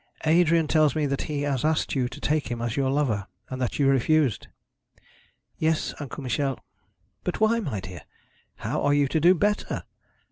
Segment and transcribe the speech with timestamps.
[0.25, 3.77] 'Adrian tells me that he asked you to take him as your lover, and that
[3.77, 4.47] you refused.'
[5.59, 6.59] 'Yes, Uncle Michel.'
[7.23, 8.01] 'But why, my dear?
[8.55, 9.83] How are you to do better?